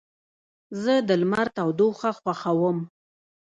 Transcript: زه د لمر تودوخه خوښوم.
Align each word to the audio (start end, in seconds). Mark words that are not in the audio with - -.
زه 0.83 0.93
د 1.07 1.09
لمر 1.21 1.47
تودوخه 1.57 2.09
خوښوم. 2.19 2.77